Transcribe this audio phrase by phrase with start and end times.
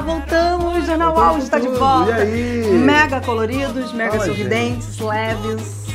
[0.00, 0.86] Olá, voltamos!
[0.86, 2.10] Jornal Uau está de volta.
[2.10, 2.78] E aí?
[2.78, 5.86] Mega coloridos, mega Fala, sorridentes, leves.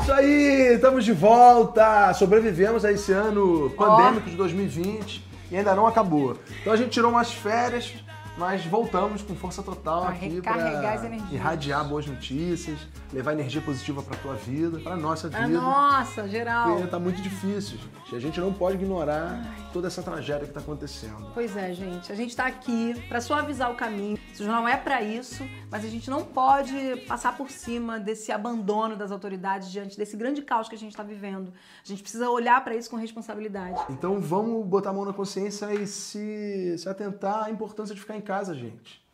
[0.00, 2.14] Isso aí, estamos de volta!
[2.14, 6.38] Sobrevivemos a esse ano pandêmico de 2020 e ainda não acabou.
[6.62, 7.92] Então a gente tirou umas férias,
[8.36, 11.32] mas voltamos com força total Pra aqui energias.
[11.32, 12.78] irradiar boas notícias,
[13.12, 15.46] levar energia positiva pra tua vida, pra nossa vida.
[15.48, 16.72] nossa, geral.
[16.72, 18.14] Porque tá muito difícil, gente.
[18.14, 21.30] A gente não pode ignorar toda essa tragédia que tá acontecendo.
[21.34, 22.10] Pois é, gente.
[22.12, 24.18] A gente tá aqui pra suavizar o caminho.
[24.32, 28.96] Esse jornal é pra isso, mas a gente não pode passar por cima desse abandono
[28.96, 31.52] das autoridades diante desse grande caos que a gente tá vivendo.
[31.84, 33.80] A gente precisa olhar pra isso com responsabilidade.
[33.90, 38.16] Então vamos botar a mão na consciência e se, se atentar à importância de ficar
[38.16, 39.06] em casa, gente.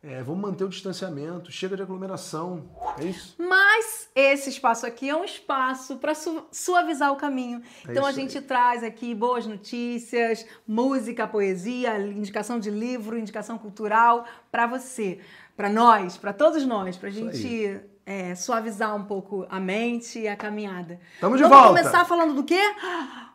[0.00, 3.34] É, vamos manter o distanciamento, chega de aglomeração, é isso?
[3.36, 6.12] Mas esse espaço aqui é um espaço para
[6.52, 7.60] suavizar o caminho.
[7.86, 8.28] É então a isso aí.
[8.28, 15.18] gente traz aqui boas notícias, música, poesia, indicação de livro, indicação cultural para você,
[15.56, 20.26] para nós, para todos nós, para a gente é, suavizar um pouco a mente e
[20.26, 20.98] a caminhada.
[21.20, 21.78] Tamo de Vamos volta.
[21.78, 22.58] começar falando do quê?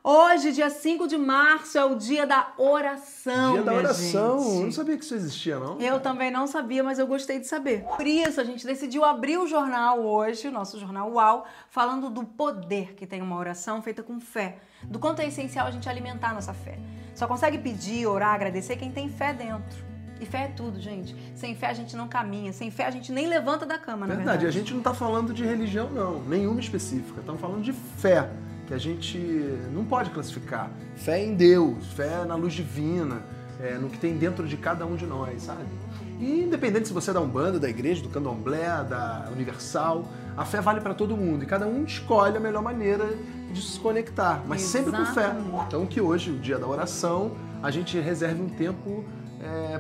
[0.04, 3.54] Hoje, dia 5 de março, é o dia da oração.
[3.54, 4.56] Dia da oração, gente.
[4.56, 5.80] eu não sabia que isso existia, não.
[5.80, 7.84] Eu também não sabia, mas eu gostei de saber.
[7.84, 12.24] Por isso, a gente decidiu abrir o jornal hoje, o nosso jornal UAU, falando do
[12.24, 14.58] poder que tem uma oração feita com fé.
[14.82, 16.80] Do quanto é essencial a gente alimentar a nossa fé.
[17.14, 19.93] Só consegue pedir, orar, agradecer quem tem fé dentro.
[20.20, 21.16] E fé é tudo, gente.
[21.36, 22.54] Sem fé a gente não caminha.
[22.54, 24.46] Sem fé a gente nem levanta da cama, na Verdade, verdade.
[24.48, 27.20] a gente não tá falando de religião, não, nenhuma específica.
[27.20, 28.30] Estamos falando de fé,
[28.68, 29.18] que a gente
[29.74, 30.72] não pode classificar.
[30.96, 33.22] Fé em Deus, fé na luz divina,
[33.60, 35.66] é, no que tem dentro de cada um de nós, sabe?
[36.20, 40.06] E independente se você é da Umbanda, da igreja, do candomblé, da Universal,
[40.38, 43.06] a fé vale para todo mundo e cada um escolhe a melhor maneira
[43.52, 45.26] de se conectar, mas sempre com fé.
[45.26, 45.64] Exatamente.
[45.68, 49.04] Então que hoje, o dia da oração, a gente reserve um tempo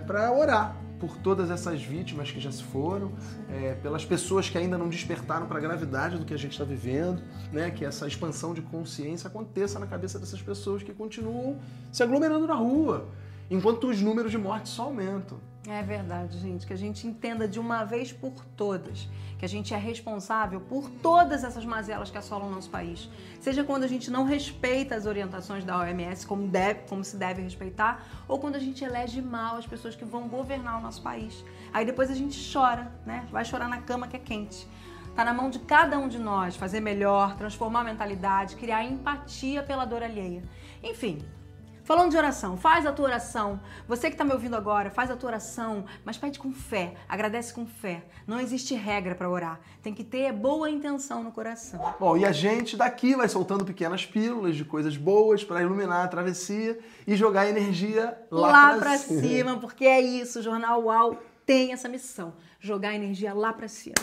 [0.05, 3.11] para orar por todas essas vítimas que já se foram,
[3.49, 6.63] é, pelas pessoas que ainda não despertaram para a gravidade do que a gente está
[6.63, 7.69] vivendo, né?
[7.71, 11.59] que essa expansão de consciência aconteça na cabeça dessas pessoas que continuam
[11.91, 13.09] se aglomerando na rua,
[13.55, 15.39] enquanto os números de mortes só aumentam.
[15.67, 16.67] É verdade, gente.
[16.67, 19.07] Que a gente entenda de uma vez por todas
[19.43, 23.09] que a gente é responsável por todas essas mazelas que assolam o nosso país.
[23.41, 27.41] Seja quando a gente não respeita as orientações da OMS como, deve, como se deve
[27.41, 31.43] respeitar, ou quando a gente elege mal as pessoas que vão governar o nosso país.
[31.73, 33.27] Aí depois a gente chora, né?
[33.29, 34.65] Vai chorar na cama que é quente.
[35.13, 39.61] Tá na mão de cada um de nós fazer melhor, transformar a mentalidade, criar empatia
[39.61, 40.41] pela dor alheia.
[40.81, 41.19] Enfim,
[41.83, 43.59] Falando de oração, faz a tua oração.
[43.87, 47.53] Você que está me ouvindo agora, faz a tua oração, mas pede com fé, agradece
[47.53, 48.05] com fé.
[48.25, 49.59] Não existe regra para orar.
[49.81, 51.93] Tem que ter boa intenção no coração.
[51.99, 56.07] Bom, e a gente daqui vai soltando pequenas pílulas de coisas boas para iluminar a
[56.07, 61.17] travessia e jogar energia lá, Lá, pra pra cima, porque é isso, o Jornal UAU
[61.45, 63.95] tem essa missão, jogar energia lá pra cima.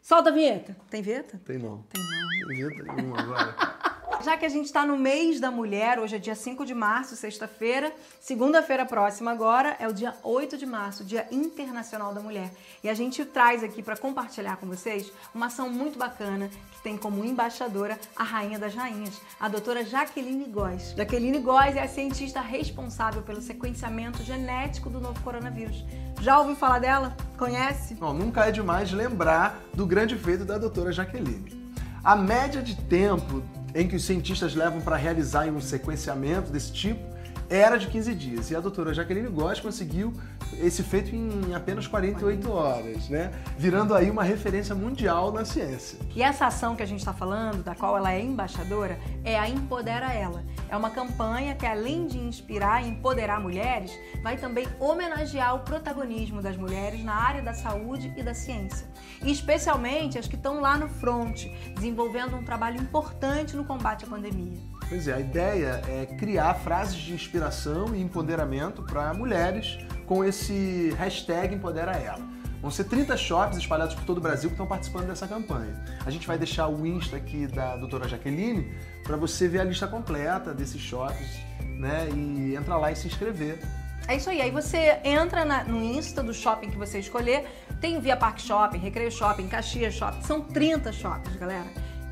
[0.00, 0.76] Solta a vinheta.
[0.88, 1.40] Tem vinheta?
[1.44, 1.82] Tem não.
[1.90, 2.28] Tem não.
[2.28, 3.83] Tem vinheta nenhuma agora.
[4.24, 7.14] Já que a gente está no mês da mulher, hoje é dia 5 de março,
[7.14, 7.92] sexta-feira.
[8.18, 12.50] Segunda-feira próxima agora é o dia 8 de março, Dia Internacional da Mulher.
[12.82, 16.96] E a gente traz aqui para compartilhar com vocês uma ação muito bacana que tem
[16.96, 20.94] como embaixadora a rainha das rainhas, a doutora Jaqueline Góes.
[20.96, 25.84] Jaqueline Góes é a cientista responsável pelo sequenciamento genético do novo coronavírus.
[26.22, 27.14] Já ouviu falar dela?
[27.36, 27.94] Conhece?
[27.96, 31.62] Bom, nunca é demais lembrar do grande feito da doutora Jaqueline.
[32.02, 33.42] A média de tempo
[33.74, 37.13] em que os cientistas levam para realizar um sequenciamento desse tipo
[37.48, 38.50] era de 15 dias.
[38.50, 40.12] E a doutora Jaqueline Góes conseguiu
[40.60, 43.30] esse feito em apenas 48 horas, né?
[43.58, 45.98] Virando aí uma referência mundial na ciência.
[46.14, 49.48] E essa ação que a gente está falando, da qual ela é embaixadora, é a
[49.48, 50.44] Empodera Ela.
[50.68, 56.40] É uma campanha que, além de inspirar e empoderar mulheres, vai também homenagear o protagonismo
[56.40, 58.86] das mulheres na área da saúde e da ciência.
[59.22, 64.08] E especialmente as que estão lá no front, desenvolvendo um trabalho importante no combate à
[64.08, 64.73] pandemia.
[64.94, 70.94] Pois é, a ideia é criar frases de inspiração e empoderamento para mulheres com esse
[70.96, 72.20] hashtag Empodera Ela.
[72.62, 75.74] Vão ser 30 shops espalhados por todo o Brasil que estão participando dessa campanha.
[76.06, 79.88] A gente vai deixar o Insta aqui da doutora Jaqueline para você ver a lista
[79.88, 81.40] completa desses shops,
[81.76, 82.08] né?
[82.14, 83.58] E entrar lá e se inscrever.
[84.06, 84.40] É isso aí.
[84.40, 87.46] Aí você entra na- no Insta do shopping que você escolher.
[87.80, 90.22] Tem Via Park Shopping, Recreio Shopping, Caxias Shopping.
[90.22, 91.66] São 30 shoppings, galera.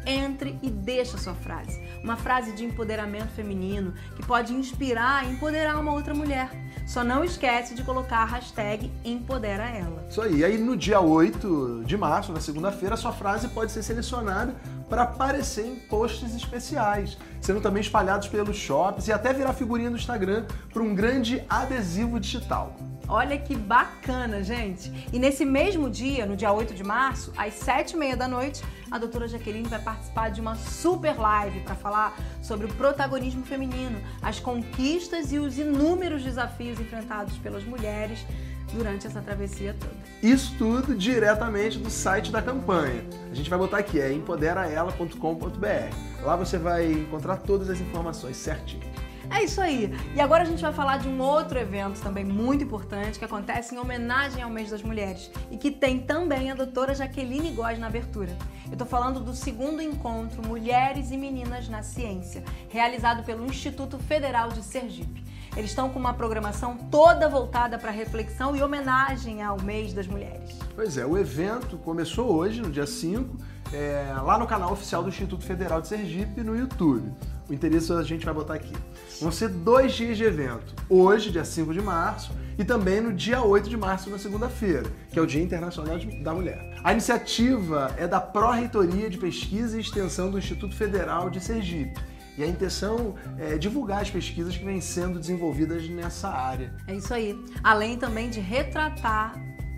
[0.07, 1.81] Entre e deixa a sua frase.
[2.03, 6.51] Uma frase de empoderamento feminino que pode inspirar e empoderar uma outra mulher.
[6.87, 10.05] Só não esquece de colocar a hashtag Empodera Ela.
[10.09, 10.45] Isso aí.
[10.45, 14.55] Aí no dia 8 de março, na segunda-feira, a sua frase pode ser selecionada
[14.89, 19.97] para aparecer em posts especiais, sendo também espalhados pelos shops e até virar figurinha do
[19.97, 22.77] Instagram para um grande adesivo digital.
[23.13, 24.91] Olha que bacana, gente.
[25.13, 29.29] E nesse mesmo dia, no dia 8 de março, às 7h30 da noite, a doutora
[29.29, 35.31] Jaqueline vai participar de uma super live para falar sobre o protagonismo feminino, as conquistas
[35.31, 38.25] e os inúmeros desafios enfrentados pelas mulheres
[38.73, 39.95] durante essa travessia toda.
[40.23, 43.05] Isso tudo diretamente do site da campanha.
[43.31, 46.23] A gente vai botar aqui, é empoderaela.com.br.
[46.23, 48.91] Lá você vai encontrar todas as informações certinho.
[49.33, 49.91] É isso aí.
[50.15, 53.75] E agora a gente vai falar de um outro evento também muito importante que acontece
[53.75, 57.87] em homenagem ao mês das mulheres e que tem também a doutora Jaqueline Góes na
[57.87, 58.37] abertura.
[58.71, 64.51] Eu tô falando do segundo encontro Mulheres e Meninas na Ciência, realizado pelo Instituto Federal
[64.51, 65.25] de Sergipe.
[65.57, 70.59] Eles estão com uma programação toda voltada para reflexão e homenagem ao mês das mulheres.
[70.75, 73.37] Pois é, o evento começou hoje, no dia 5,
[73.73, 77.13] é, lá no canal oficial do Instituto Federal de Sergipe, no YouTube.
[77.53, 78.73] O interesse a gente vai botar aqui.
[79.21, 80.75] Vão ser dois dias de evento.
[80.89, 85.19] Hoje, dia 5 de março, e também no dia 8 de março, na segunda-feira, que
[85.19, 86.75] é o Dia Internacional da Mulher.
[86.83, 92.01] A iniciativa é da Pró-Reitoria de Pesquisa e Extensão do Instituto Federal de Sergipe.
[92.39, 96.73] E a intenção é divulgar as pesquisas que vêm sendo desenvolvidas nessa área.
[96.87, 97.39] É isso aí.
[97.63, 99.35] Além também de retratar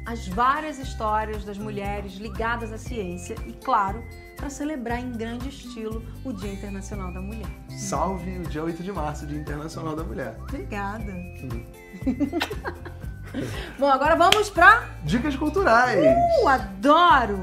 [0.07, 4.05] as várias histórias das mulheres ligadas à ciência e, claro,
[4.37, 7.47] para celebrar em grande estilo o Dia Internacional da Mulher.
[7.71, 10.37] Salve o dia 8 de março, Dia Internacional da Mulher.
[10.43, 11.13] Obrigada.
[13.79, 15.99] Bom, agora vamos para dicas culturais.
[16.43, 17.39] Uh, adoro!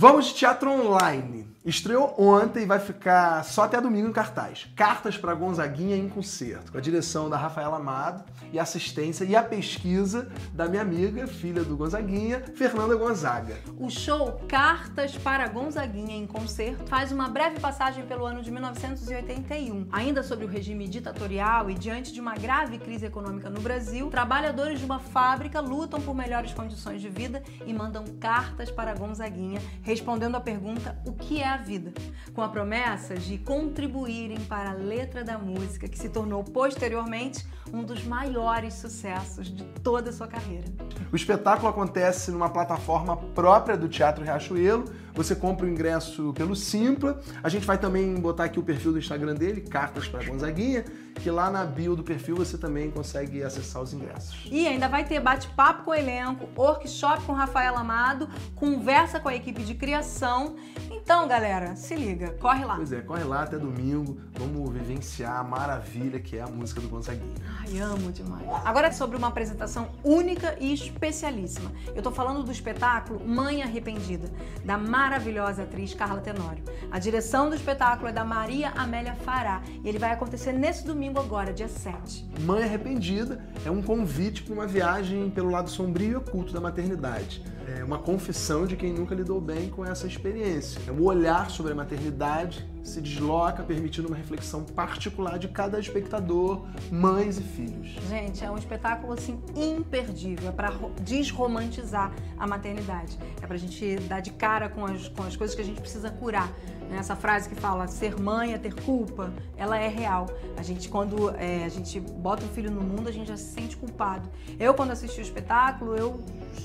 [0.00, 1.44] Vamos de teatro online.
[1.68, 4.66] Estreou ontem e vai ficar só até domingo em cartaz.
[4.74, 9.42] Cartas para Gonzaguinha em concerto, com a direção da Rafaela Amado e assistência e a
[9.42, 13.58] pesquisa da minha amiga, filha do Gonzaguinha, Fernanda Gonzaga.
[13.76, 19.88] O show Cartas para Gonzaguinha em concerto faz uma breve passagem pelo ano de 1981.
[19.92, 24.78] Ainda sobre o regime ditatorial e diante de uma grave crise econômica no Brasil, trabalhadores
[24.78, 30.36] de uma fábrica lutam por melhores condições de vida e mandam cartas para Gonzaguinha, respondendo
[30.36, 31.92] à pergunta: o que é a vida,
[32.34, 37.82] com a promessa de contribuírem para a letra da música que se tornou posteriormente um
[37.82, 40.66] dos maiores sucessos de toda a sua carreira.
[41.10, 44.84] O espetáculo acontece numa plataforma própria do Teatro Riachuelo.
[45.18, 47.20] Você compra o ingresso pelo Simpla.
[47.42, 50.84] A gente vai também botar aqui o perfil do Instagram dele, Cartas para Gonzaguinha,
[51.16, 54.46] que lá na bio do perfil você também consegue acessar os ingressos.
[54.48, 59.34] E ainda vai ter bate-papo com o elenco, workshop com Rafael Amado, conversa com a
[59.34, 60.54] equipe de criação.
[60.88, 62.76] Então, galera, se liga, corre lá.
[62.76, 64.20] Pois é, corre lá até domingo.
[64.34, 67.34] Vamos vivenciar a maravilha que é a música do Gonzaguinha.
[67.60, 68.46] Ai, amo demais.
[68.64, 71.72] Agora é sobre uma apresentação única e especialíssima.
[71.92, 74.30] Eu tô falando do espetáculo Mãe Arrependida,
[74.64, 76.62] da maravilhosa atriz Carla Tenório.
[76.90, 81.18] A direção do espetáculo é da Maria Amélia Fará e ele vai acontecer nesse domingo
[81.18, 82.28] agora, dia 7.
[82.40, 87.42] Mãe Arrependida é um convite para uma viagem pelo lado sombrio e oculto da maternidade.
[87.76, 90.80] É uma confissão de quem nunca lidou bem com essa experiência.
[90.86, 96.66] É um olhar sobre a maternidade se desloca, permitindo uma reflexão particular de cada espectador,
[96.90, 97.96] mães e filhos.
[98.08, 100.72] Gente, é um espetáculo assim imperdível, é para
[101.02, 103.18] desromantizar a maternidade.
[103.42, 105.80] É para a gente dar de cara com as, com as coisas que a gente
[105.80, 106.50] precisa curar.
[106.88, 106.98] Né?
[106.98, 110.26] Essa frase que fala ser mãe é ter culpa, ela é real.
[110.56, 113.52] A gente, quando é, a gente bota um filho no mundo, a gente já se
[113.52, 114.28] sente culpado.
[114.58, 116.20] Eu, quando assisti o espetáculo, eu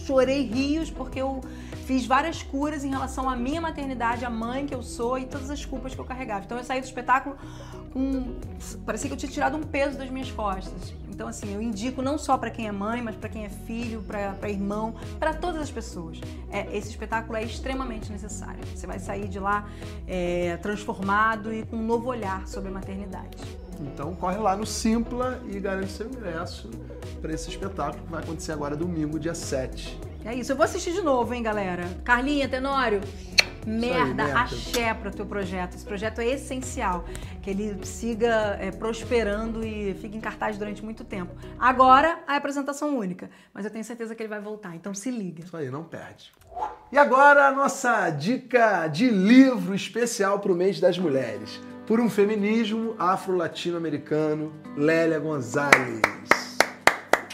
[0.05, 1.41] chorei rios porque eu
[1.85, 5.49] fiz várias curas em relação à minha maternidade, a mãe que eu sou e todas
[5.49, 6.45] as culpas que eu carregava.
[6.45, 7.35] Então eu saí do espetáculo
[7.91, 8.35] com.
[8.85, 10.93] parecia que eu tinha tirado um peso das minhas costas.
[11.13, 14.03] Então, assim, eu indico não só para quem é mãe, mas para quem é filho,
[14.03, 16.19] para irmão, para todas as pessoas.
[16.51, 18.59] É, esse espetáculo é extremamente necessário.
[18.75, 19.67] Você vai sair de lá
[20.07, 23.37] é, transformado e com um novo olhar sobre a maternidade.
[23.79, 26.69] Então, corre lá no Simpla e garante seu ingresso
[27.21, 29.99] para esse espetáculo que vai acontecer agora domingo, dia 7.
[30.25, 31.85] É isso, eu vou assistir de novo, hein, galera?
[32.03, 33.01] Carlinha, Tenório,
[33.65, 34.39] merda, aí, merda.
[34.39, 35.75] axé para o teu projeto.
[35.75, 37.03] Esse projeto é essencial,
[37.43, 41.35] que ele siga é, prosperando e fique em cartaz durante muito tempo.
[41.59, 45.43] Agora, a apresentação única, mas eu tenho certeza que ele vai voltar, então se liga.
[45.43, 46.31] Isso aí, não perde.
[46.91, 51.59] E agora a nossa dica de livro especial para o mês das mulheres.
[51.85, 56.01] Por um feminismo afro-latino-americano, Lélia Gonzalez.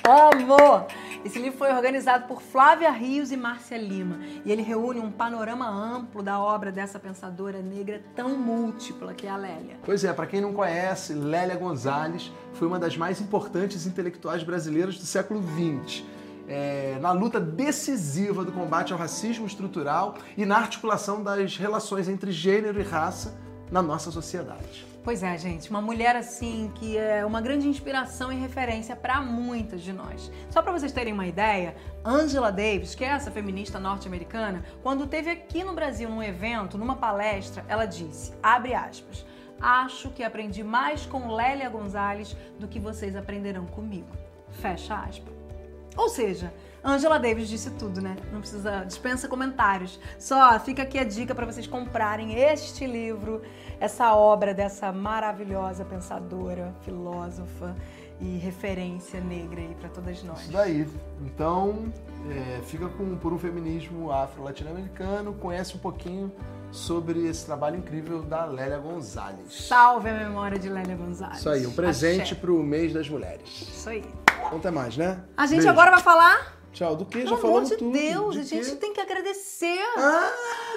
[0.03, 0.87] Amor!
[1.23, 5.67] Esse livro foi organizado por Flávia Rios e Márcia Lima e ele reúne um panorama
[5.67, 9.77] amplo da obra dessa pensadora negra tão múltipla que é a Lélia.
[9.83, 14.97] Pois é, para quem não conhece, Lélia Gonzalez foi uma das mais importantes intelectuais brasileiras
[14.97, 16.03] do século XX.
[16.47, 22.31] É, na luta decisiva do combate ao racismo estrutural e na articulação das relações entre
[22.31, 23.38] gênero e raça
[23.69, 24.88] na nossa sociedade.
[25.09, 29.81] Pois é, gente, uma mulher assim que é uma grande inspiração e referência para muitas
[29.81, 30.31] de nós.
[30.51, 31.75] Só para vocês terem uma ideia,
[32.05, 36.95] Angela Davis, que é essa feminista norte-americana, quando teve aqui no Brasil num evento, numa
[36.95, 39.25] palestra, ela disse, abre aspas,
[39.59, 44.15] acho que aprendi mais com Lélia Gonzalez do que vocês aprenderão comigo.
[44.61, 45.33] Fecha aspas.
[45.97, 48.15] Ou seja, Angela Davis disse tudo, né?
[48.31, 50.00] Não precisa, dispensa comentários.
[50.17, 53.41] Só fica aqui a dica para vocês comprarem este livro,
[53.79, 57.75] essa obra dessa maravilhosa pensadora, filósofa
[58.21, 60.41] e referência negra aí para todas nós.
[60.41, 60.88] Isso daí.
[61.21, 61.91] Então,
[62.29, 66.31] é, fica com, por um feminismo afro-latino-americano, conhece um pouquinho
[66.71, 69.67] sobre esse trabalho incrível da Lélia Gonzalez.
[69.67, 71.39] Salve a memória de Lélia Gonzalez.
[71.39, 73.50] Isso aí, um presente para o mês das mulheres.
[73.50, 74.03] Isso aí.
[74.45, 75.24] Então até mais, né?
[75.36, 75.69] A gente Beijo.
[75.69, 76.95] agora vai falar Tchau.
[76.95, 77.19] Do que?
[77.19, 77.91] Já Pelo amor falamos de tudo.
[77.91, 79.79] Deus, De a gente tem que agradecer.
[79.97, 80.31] Ah,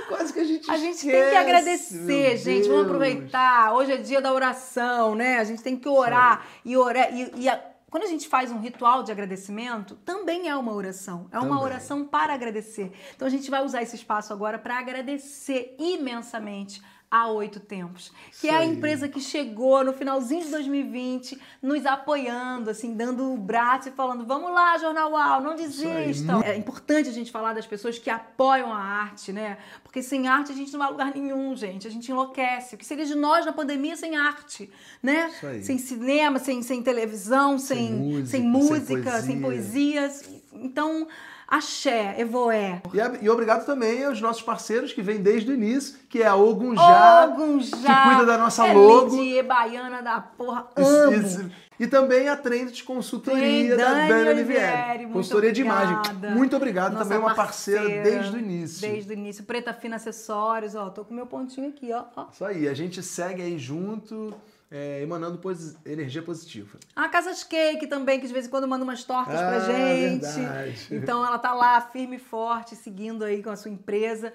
[0.08, 2.44] quase que a gente A gente esquece, tem que agradecer, gente.
[2.44, 2.66] Deus.
[2.68, 3.74] Vamos aproveitar.
[3.74, 5.38] Hoje é dia da oração, né?
[5.38, 7.12] A gente tem que orar e orar.
[7.14, 11.26] E, e a- quando a gente faz um ritual de agradecimento, também é uma oração.
[11.30, 11.62] É uma Também.
[11.64, 12.90] oração para agradecer.
[13.14, 16.80] Então a gente vai usar esse espaço agora para agradecer imensamente
[17.12, 22.70] a Oito Tempos, que é a empresa que chegou no finalzinho de 2020, nos apoiando,
[22.70, 26.40] assim, dando o braço e falando: vamos lá, Jornal UAU, não desistam.
[26.42, 29.58] É importante a gente falar das pessoas que apoiam a arte, né?
[29.84, 31.86] Porque sem arte a gente não vai a lugar nenhum, gente.
[31.86, 32.76] A gente enlouquece.
[32.76, 34.70] O que seria de nós na pandemia sem arte,
[35.02, 35.28] né?
[35.28, 35.62] Isso aí.
[35.62, 40.00] Sem cinema, sem, sem televisão, sem, Sem música, sem, sem música, sem poesia.
[40.00, 40.30] poesias.
[40.54, 41.06] Então,
[41.56, 42.80] axé, evoé.
[42.94, 46.26] E, a- e obrigado também aos nossos parceiros que vêm desde o início, que é
[46.26, 49.14] a Ogunjá, Ogunjá, que cuida da nossa é logo.
[49.16, 51.12] Lidiê, baiana da porra, Isso- amo.
[51.12, 51.50] isso.
[51.80, 55.96] E também a Trend Consultoria Sim, da Dani Dani Olivieri, Consultoria de imagem.
[55.96, 56.30] obrigada.
[56.30, 56.92] Muito obrigado.
[56.92, 58.80] Nossa também uma parceira, parceira, desde o início.
[58.88, 59.44] Desde o início.
[59.44, 60.90] Preta Fina Acessórios, ó.
[60.90, 62.04] Tô com meu pontinho aqui, ó.
[62.16, 62.26] ó.
[62.32, 64.32] Isso aí, a gente segue aí junto,
[64.74, 66.78] é, emanando posi- energia positiva.
[66.96, 70.20] A Casas Cake também, que de vez em quando manda umas tortas pra Ah, gente.
[70.24, 70.86] verdade.
[70.90, 74.32] Então ela tá lá firme e forte, seguindo aí com a sua empresa.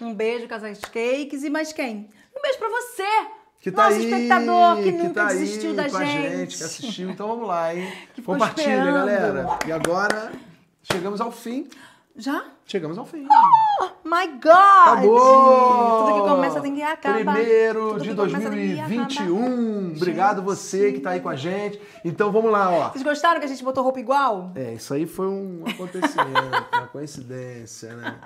[0.00, 1.42] Um beijo, Casas Cakes.
[1.44, 2.08] E mais quem?
[2.36, 3.02] Um beijo pra você!
[3.60, 6.56] Que tá Nosso aí, espectador que nunca tá aí desistiu da a gente.
[6.56, 7.10] que assistiu.
[7.10, 7.92] Então vamos lá, hein?
[8.14, 8.94] Que Compartilha, esperando.
[8.94, 9.46] galera.
[9.66, 10.32] E agora
[10.90, 11.68] chegamos ao fim.
[12.18, 12.46] Já?
[12.66, 13.22] Chegamos ao fim.
[14.04, 14.52] My God!
[14.52, 16.06] Acabou!
[16.06, 17.32] Tudo que começa tem que acabar.
[17.34, 19.92] Primeiro Tudo de que começa tem que 2021.
[19.96, 21.80] Obrigado você que tá aí com a gente.
[22.04, 22.88] Então vamos lá, ó.
[22.90, 24.50] Vocês gostaram que a gente botou roupa igual?
[24.56, 28.16] É, isso aí foi um acontecimento, uma coincidência, né?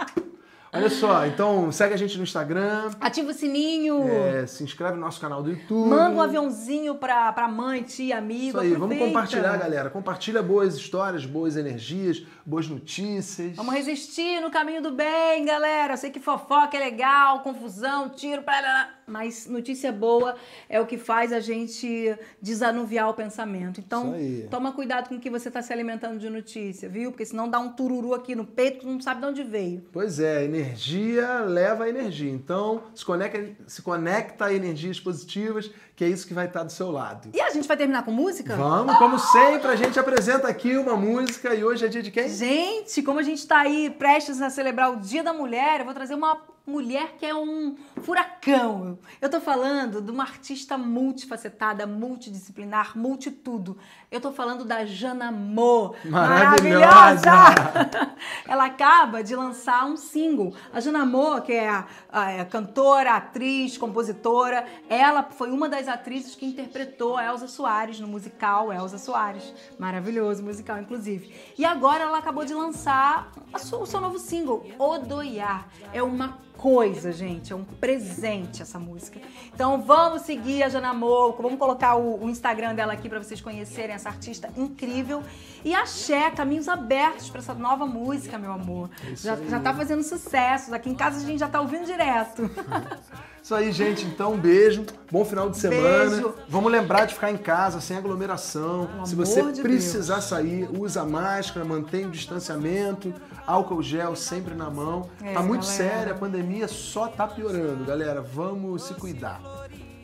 [0.74, 4.08] Olha só, então segue a gente no Instagram, Ativa o sininho.
[4.08, 5.86] é, se inscreve no nosso canal do YouTube.
[5.90, 8.48] Manda um aviãozinho pra, pra mãe, tia, amigo.
[8.48, 9.04] Isso aí, vamos aproveita.
[9.04, 9.90] compartilhar, galera.
[9.90, 13.56] Compartilha boas histórias, boas energias, boas notícias.
[13.56, 15.94] Vamos resistir no caminho do bem, galera.
[15.94, 20.36] Eu sei que fofoca é legal, confusão, tiro, blá, mas notícia boa
[20.68, 23.80] é o que faz a gente desanuviar o pensamento.
[23.80, 24.14] Então,
[24.50, 27.10] toma cuidado com o que você está se alimentando de notícia, viu?
[27.10, 29.84] Porque senão dá um tururu aqui no peito que não sabe de onde veio.
[29.92, 32.30] Pois é, energia leva a energia.
[32.30, 35.70] Então, se conecta, se conecta a energias positivas,
[36.02, 37.30] que é isso que vai estar do seu lado.
[37.32, 38.56] E a gente vai terminar com música?
[38.56, 42.28] Vamos, como sempre, a gente apresenta aqui uma música e hoje é dia de quem?
[42.28, 45.94] Gente, como a gente tá aí prestes a celebrar o Dia da Mulher, eu vou
[45.94, 48.98] trazer uma mulher que é um furacão.
[49.20, 53.76] Eu tô falando de uma artista multifacetada, multidisciplinar, multitudo.
[54.10, 55.94] Eu tô falando da Jana Mo.
[56.04, 57.30] Maravilhosa!
[57.30, 58.12] Maravilhosa!
[58.46, 60.54] Ela acaba de lançar um single.
[60.72, 65.88] A Jana Mo, que é a, a- é cantora, atriz, compositora, ela foi uma das
[65.88, 69.52] atrizes que interpretou a Elza Soares no musical Elza Soares.
[69.78, 71.34] Maravilhoso musical, inclusive.
[71.58, 75.66] E agora ela acabou de lançar a o seu novo single, Odoiar.
[75.92, 77.52] É uma coisa, gente.
[77.52, 79.20] É um presente essa música.
[79.52, 83.40] Então vamos seguir a Jana Moco, vamos colocar o, o Instagram dela aqui para vocês
[83.40, 85.24] conhecerem essa artista incrível.
[85.64, 88.88] E axé, caminhos abertos para essa nova música, meu amor.
[89.12, 89.48] Isso Já, aí.
[89.50, 90.72] já tá fazendo sucesso.
[90.72, 92.48] Aqui em casa a gente já tá ouvindo direto.
[93.42, 94.04] Isso aí, gente.
[94.04, 94.84] Então, um beijo.
[95.10, 96.10] Bom final de semana.
[96.10, 96.34] Beijo.
[96.48, 98.86] Vamos lembrar de ficar em casa, sem aglomeração.
[98.86, 103.12] Pelo Se você de precisar sair, usa máscara, mantenha o distanciamento,
[103.44, 105.08] álcool gel sempre na mão.
[105.20, 105.90] É, tá muito galera.
[105.90, 108.20] sério, a pandemia só tá piorando, galera.
[108.22, 109.40] Vamos se cuidar.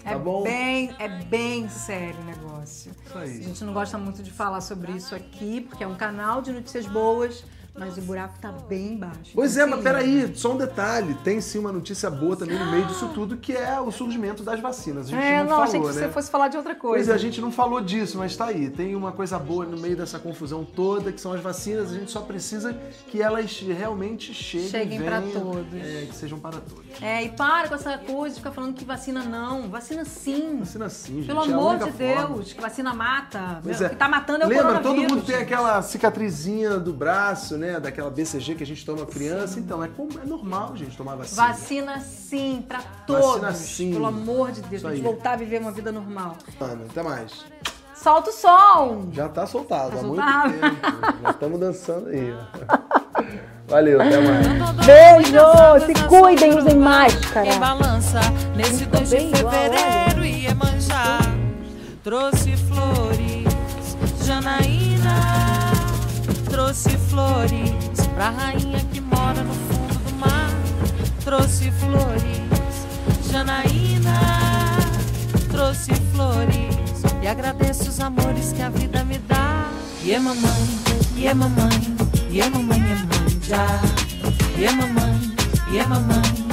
[0.03, 0.43] Tá É bom?
[0.43, 2.91] bem, é bem sério o negócio.
[3.07, 3.39] Isso aí.
[3.39, 6.51] A gente não gosta muito de falar sobre isso aqui, porque é um canal de
[6.51, 7.45] notícias boas,
[7.77, 9.31] Mas o buraco tá bem baixo.
[9.35, 11.15] Pois Então, é, mas peraí, só um detalhe.
[11.23, 14.59] Tem sim uma notícia boa também no meio disso tudo, que é o surgimento das
[14.61, 15.07] vacinas.
[15.07, 15.93] A gente É, não, não, falou, achei que né?
[15.93, 17.13] você fosse falar de outra Pois coisa.
[17.13, 18.69] é, a gente não falou disso, mas tá aí.
[18.69, 21.93] Tem uma coisa boa no meio dessa confusão toda, que são as vacinas.
[21.93, 22.75] A gente só precisa
[23.09, 25.75] que elas realmente cheguem, Cheguem pra venham, todos.
[25.75, 26.85] É, que sejam para todos.
[27.01, 29.69] É, e para com essa coisa de ficar falando que vacina não.
[29.69, 30.57] Vacina sim.
[30.59, 31.27] Vacina sim, gente.
[31.29, 32.43] Pelo é amor única de Deus, forma.
[32.43, 33.61] que vacina mata.
[33.63, 33.89] Pois O é.
[33.91, 37.68] que tá matando é o Lembra, todo mundo tem aquela cicatrizinha do braço, né?
[37.81, 39.59] Daquela BCG que a gente toma criança.
[39.61, 41.47] Então, é, como- é normal, gente, tomar vacina.
[41.49, 43.25] Vacina sim, pra todos.
[43.41, 43.93] Vacina sim.
[43.93, 46.37] Pelo amor de Deus, pra gente voltar a viver uma vida normal.
[46.59, 47.45] Mano, até mais.
[47.95, 49.09] Solta o som!
[49.13, 50.49] Já tá soltado Tá há soltado?
[50.51, 51.23] muito tempo.
[51.25, 52.33] Já estamos dançando aí.
[53.69, 54.47] Valeu, até mais.
[54.87, 57.47] Beijo, se cuidem, usem máscara.
[57.47, 58.21] Em balança,
[58.57, 61.19] nesse 2 de bem igual, fevereiro, Iemanjá
[62.05, 63.47] trouxe flores.
[64.25, 65.58] Janaína
[66.69, 70.51] trouxe flores pra rainha que mora no fundo do mar.
[71.25, 72.87] Trouxe flores.
[73.31, 74.21] Janaína
[75.51, 77.03] trouxe flores.
[77.23, 79.71] E agradeço os amores que a vida me dá.
[80.05, 80.69] E é mamãe,
[81.17, 81.97] e é mamãe,
[82.31, 83.67] e é mamãe, é mãe já.
[84.59, 85.37] E é mamãe,
[85.73, 86.48] e é mamãe.